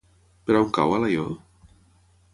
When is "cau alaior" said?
0.79-1.31